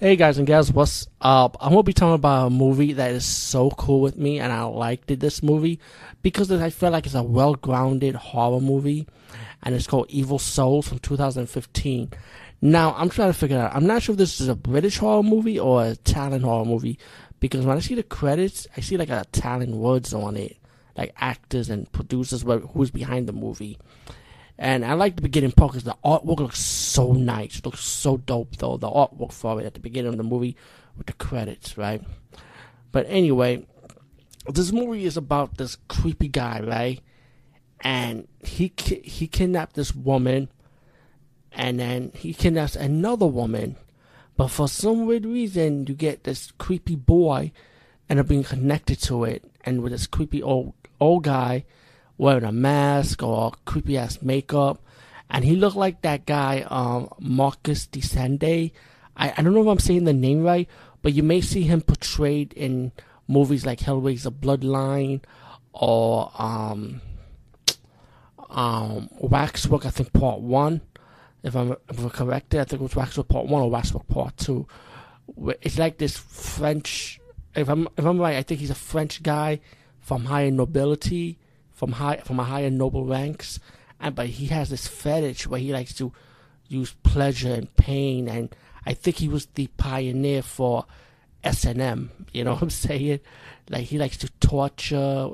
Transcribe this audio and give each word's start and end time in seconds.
Hey 0.00 0.16
guys 0.16 0.38
and 0.38 0.46
gals, 0.46 0.72
what's 0.72 1.06
up? 1.20 1.56
I'm 1.60 1.70
gonna 1.70 1.84
be 1.84 1.92
talking 1.92 2.16
about 2.16 2.48
a 2.48 2.50
movie 2.50 2.94
that 2.94 3.12
is 3.12 3.24
so 3.24 3.70
cool 3.70 4.00
with 4.00 4.16
me, 4.16 4.40
and 4.40 4.52
I 4.52 4.64
liked 4.64 5.08
it, 5.12 5.20
this 5.20 5.40
movie 5.40 5.78
because 6.20 6.50
I 6.50 6.70
feel 6.70 6.90
like 6.90 7.06
it's 7.06 7.14
a 7.14 7.22
well-grounded 7.22 8.16
horror 8.16 8.60
movie, 8.60 9.06
and 9.62 9.72
it's 9.72 9.86
called 9.86 10.06
Evil 10.08 10.40
Souls 10.40 10.88
from 10.88 10.98
2015. 10.98 12.10
Now 12.60 12.92
I'm 12.98 13.08
trying 13.08 13.32
to 13.32 13.38
figure 13.38 13.56
out. 13.56 13.72
I'm 13.72 13.86
not 13.86 14.02
sure 14.02 14.14
if 14.14 14.18
this 14.18 14.40
is 14.40 14.48
a 14.48 14.56
British 14.56 14.98
horror 14.98 15.22
movie 15.22 15.60
or 15.60 15.84
a 15.84 15.90
Italian 15.90 16.42
horror 16.42 16.64
movie 16.64 16.98
because 17.38 17.64
when 17.64 17.76
I 17.76 17.80
see 17.80 17.94
the 17.94 18.02
credits, 18.02 18.66
I 18.76 18.80
see 18.80 18.96
like 18.96 19.10
a 19.10 19.20
Italian 19.20 19.78
words 19.78 20.12
on 20.12 20.36
it, 20.36 20.56
like 20.96 21.14
actors 21.18 21.70
and 21.70 21.90
producers, 21.92 22.42
who's 22.72 22.90
behind 22.90 23.28
the 23.28 23.32
movie. 23.32 23.78
And 24.58 24.84
I 24.84 24.92
like 24.94 25.16
the 25.16 25.22
beginning 25.22 25.52
part 25.52 25.72
because 25.72 25.84
the 25.84 25.96
artwork 26.04 26.38
looks 26.38 26.60
so 26.60 27.12
nice. 27.12 27.58
It 27.58 27.66
looks 27.66 27.80
so 27.80 28.18
dope, 28.18 28.56
though. 28.56 28.76
The 28.76 28.88
artwork 28.88 29.32
for 29.32 29.60
it 29.60 29.66
at 29.66 29.74
the 29.74 29.80
beginning 29.80 30.12
of 30.12 30.16
the 30.16 30.22
movie 30.22 30.56
with 30.96 31.06
the 31.06 31.12
credits, 31.12 31.76
right? 31.76 32.02
But 32.92 33.06
anyway, 33.08 33.66
this 34.48 34.70
movie 34.70 35.04
is 35.04 35.16
about 35.16 35.56
this 35.56 35.76
creepy 35.88 36.28
guy, 36.28 36.60
right? 36.60 37.00
And 37.80 38.28
he 38.44 38.72
he 39.02 39.26
kidnapped 39.26 39.74
this 39.74 39.94
woman, 39.94 40.48
and 41.52 41.80
then 41.80 42.12
he 42.14 42.32
kidnaps 42.32 42.76
another 42.76 43.26
woman. 43.26 43.76
But 44.36 44.48
for 44.48 44.68
some 44.68 45.06
weird 45.06 45.26
reason, 45.26 45.86
you 45.86 45.94
get 45.94 46.24
this 46.24 46.52
creepy 46.58 46.96
boy 46.96 47.52
end 48.08 48.20
up 48.20 48.28
being 48.28 48.44
connected 48.44 49.02
to 49.02 49.24
it, 49.24 49.44
and 49.64 49.82
with 49.82 49.92
this 49.92 50.06
creepy 50.06 50.42
old 50.42 50.74
old 51.00 51.24
guy 51.24 51.64
wearing 52.16 52.44
a 52.44 52.52
mask 52.52 53.22
or 53.22 53.52
creepy 53.64 53.98
ass 53.98 54.22
makeup. 54.22 54.80
And 55.30 55.44
he 55.44 55.56
looked 55.56 55.76
like 55.76 56.02
that 56.02 56.26
guy, 56.26 56.64
um, 56.68 57.08
Marcus 57.18 57.86
Descende. 57.86 58.72
I, 59.16 59.32
I 59.36 59.42
don't 59.42 59.54
know 59.54 59.62
if 59.62 59.68
I'm 59.68 59.78
saying 59.78 60.04
the 60.04 60.12
name 60.12 60.42
right, 60.42 60.68
but 61.02 61.12
you 61.12 61.22
may 61.22 61.40
see 61.40 61.62
him 61.62 61.80
portrayed 61.80 62.52
in 62.52 62.92
movies 63.26 63.66
like 63.66 63.80
Hellraiser 63.80 64.30
Bloodline 64.30 65.22
or 65.72 66.30
um, 66.38 67.00
um, 68.50 69.08
Waxwork, 69.18 69.86
I 69.86 69.90
think 69.90 70.12
Part 70.12 70.40
1. 70.40 70.80
If 71.42 71.56
I'm, 71.56 71.72
if 71.88 71.98
I'm 71.98 72.10
correct, 72.10 72.54
I 72.54 72.64
think 72.64 72.80
it 72.80 72.84
was 72.84 72.96
Waxwork 72.96 73.28
Part 73.28 73.46
1 73.46 73.62
or 73.62 73.70
Waxwork 73.70 74.06
Part 74.08 74.36
2. 74.36 74.66
It's 75.62 75.78
like 75.78 75.98
this 75.98 76.16
French, 76.16 77.20
if 77.54 77.68
I'm, 77.68 77.88
if 77.96 78.04
I'm 78.04 78.20
right, 78.20 78.36
I 78.36 78.42
think 78.42 78.60
he's 78.60 78.70
a 78.70 78.74
French 78.74 79.22
guy 79.22 79.60
from 80.00 80.26
higher 80.26 80.50
nobility 80.50 81.38
from 81.74 81.92
high 81.92 82.16
from 82.18 82.40
a 82.40 82.44
higher 82.44 82.70
noble 82.70 83.04
ranks, 83.04 83.58
and 84.00 84.14
but 84.14 84.28
he 84.28 84.46
has 84.46 84.70
this 84.70 84.86
fetish 84.86 85.46
where 85.46 85.60
he 85.60 85.72
likes 85.72 85.92
to 85.94 86.12
use 86.68 86.94
pleasure 87.02 87.52
and 87.52 87.74
pain, 87.76 88.28
and 88.28 88.54
I 88.86 88.94
think 88.94 89.16
he 89.16 89.28
was 89.28 89.46
the 89.54 89.66
pioneer 89.76 90.42
for 90.42 90.86
S 91.42 91.64
and 91.64 91.80
M. 91.80 92.10
You 92.32 92.44
know 92.44 92.52
what 92.54 92.62
I'm 92.62 92.70
saying? 92.70 93.20
Like 93.68 93.84
he 93.84 93.98
likes 93.98 94.16
to 94.18 94.30
torture 94.40 95.30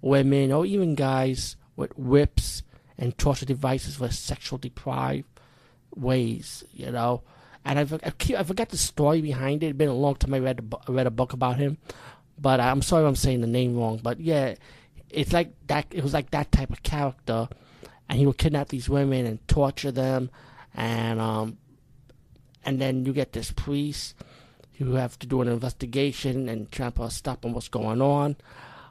women 0.00 0.52
or 0.52 0.64
even 0.64 0.94
guys 0.94 1.56
with 1.76 1.96
whips 1.98 2.62
and 2.96 3.16
torture 3.18 3.46
devices 3.46 3.96
for 3.96 4.10
sexual 4.10 4.58
deprived 4.58 5.24
ways. 5.94 6.64
You 6.72 6.92
know. 6.92 7.22
And 7.64 7.78
I, 7.78 7.82
I, 8.04 8.12
I 8.38 8.42
forgot 8.42 8.70
the 8.70 8.76
story 8.76 9.20
behind 9.20 9.62
it. 9.62 9.68
It's 9.68 9.78
been 9.78 9.88
a 9.88 9.94
long 9.94 10.16
time 10.16 10.34
I 10.34 10.40
read 10.40 10.74
I 10.88 10.90
read 10.90 11.06
a 11.06 11.12
book 11.12 11.32
about 11.32 11.58
him, 11.58 11.78
but 12.36 12.58
I'm 12.60 12.82
sorry 12.82 13.06
I'm 13.06 13.14
saying 13.14 13.40
the 13.40 13.46
name 13.46 13.76
wrong. 13.76 14.00
But 14.02 14.18
yeah, 14.20 14.56
it's 15.12 15.32
like 15.32 15.52
that. 15.68 15.86
It 15.90 16.02
was 16.02 16.12
like 16.12 16.30
that 16.30 16.50
type 16.50 16.70
of 16.70 16.82
character, 16.82 17.48
and 18.08 18.18
he 18.18 18.26
would 18.26 18.38
kidnap 18.38 18.68
these 18.68 18.88
women 18.88 19.26
and 19.26 19.46
torture 19.46 19.92
them, 19.92 20.30
and 20.74 21.20
um, 21.20 21.58
and 22.64 22.80
then 22.80 23.04
you 23.04 23.12
get 23.12 23.32
this 23.32 23.52
priest 23.52 24.14
who 24.78 24.94
have 24.94 25.18
to 25.20 25.26
do 25.26 25.40
an 25.42 25.48
investigation 25.48 26.48
and 26.48 26.70
try 26.72 26.90
to 26.90 27.10
stop 27.10 27.44
on 27.44 27.52
what's 27.52 27.68
going 27.68 28.00
on. 28.00 28.36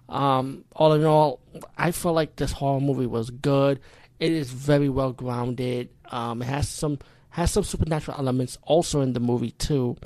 Um, 0.08 0.66
all 0.76 0.94
in 0.94 1.04
all, 1.06 1.40
I 1.78 1.92
feel 1.92 2.14
like 2.14 2.36
this 2.36 2.52
horror 2.52 2.80
movie 2.80 3.06
was 3.08 3.30
good. 3.30 3.80
It 4.20 4.32
is 4.32 4.52
very 4.52 4.90
well 4.90 5.14
grounded. 5.14 5.90
Um, 6.12 6.42
it 6.42 6.46
has 6.46 6.70
some 6.70 7.00
has 7.32 7.52
some 7.52 7.64
supernatural 7.64 8.18
elements 8.18 8.58
also 8.64 9.02
in 9.02 9.14
the 9.14 9.20
movie 9.20 9.52
too. 9.52 9.98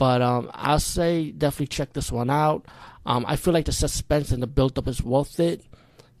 But 0.00 0.22
um, 0.22 0.50
I'll 0.54 0.80
say 0.80 1.30
definitely 1.30 1.66
check 1.66 1.92
this 1.92 2.10
one 2.10 2.30
out. 2.30 2.64
Um, 3.04 3.26
I 3.28 3.36
feel 3.36 3.52
like 3.52 3.66
the 3.66 3.72
suspense 3.72 4.32
and 4.32 4.42
the 4.42 4.46
build 4.46 4.78
up 4.78 4.88
is 4.88 5.02
worth 5.02 5.38
it, 5.38 5.62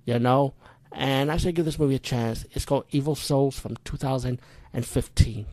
you 0.04 0.18
know. 0.18 0.52
And 0.92 1.32
I 1.32 1.38
say 1.38 1.50
give 1.50 1.64
this 1.64 1.78
movie 1.78 1.94
a 1.94 1.98
chance. 1.98 2.44
It's 2.52 2.66
called 2.66 2.84
Evil 2.90 3.14
Souls 3.14 3.58
from 3.58 3.78
2015. 3.84 5.46